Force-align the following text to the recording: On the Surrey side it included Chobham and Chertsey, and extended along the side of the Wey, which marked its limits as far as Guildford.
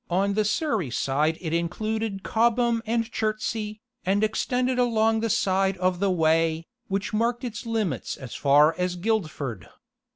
On 0.09 0.33
the 0.33 0.43
Surrey 0.45 0.89
side 0.89 1.37
it 1.41 1.53
included 1.53 2.23
Chobham 2.23 2.81
and 2.87 3.05
Chertsey, 3.11 3.81
and 4.03 4.23
extended 4.23 4.79
along 4.79 5.19
the 5.19 5.29
side 5.29 5.77
of 5.77 5.99
the 5.99 6.09
Wey, 6.09 6.65
which 6.87 7.13
marked 7.13 7.43
its 7.43 7.67
limits 7.67 8.17
as 8.17 8.33
far 8.33 8.73
as 8.79 8.95
Guildford. 8.95 9.69